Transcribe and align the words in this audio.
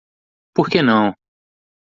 Por 0.55 0.65
quê 0.71 0.81
não? 0.87 1.05